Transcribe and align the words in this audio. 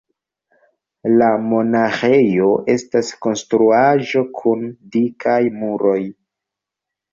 La 1.21 1.27
monaĥejo 1.51 2.49
estas 2.77 3.13
konstruaĵo 3.27 4.25
kun 4.41 4.67
dikaj 4.99 5.39
muroj. 5.61 6.03